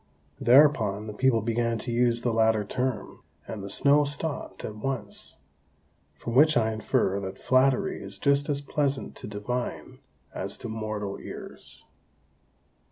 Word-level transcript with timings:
Thereupon 0.39 1.05
the 1.05 1.13
people 1.13 1.43
began 1.43 1.77
to 1.77 1.91
use 1.91 2.21
the 2.21 2.33
latter 2.33 2.65
term, 2.65 3.21
and 3.47 3.63
the 3.63 3.69
snow 3.69 4.03
stopped 4.03 4.65
at 4.65 4.75
once; 4.77 5.35
from 6.15 6.33
which 6.33 6.57
I 6.57 6.73
infer 6.73 7.19
that 7.19 7.37
flattery 7.37 8.01
is 8.01 8.17
just 8.17 8.49
as 8.49 8.61
pleasant 8.61 9.15
to 9.17 9.27
divine 9.27 9.99
as 10.33 10.57
to 10.57 10.67
mortal 10.69 11.19
ears. 11.19 11.85